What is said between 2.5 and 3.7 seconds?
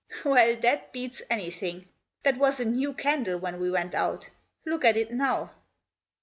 a new candle when we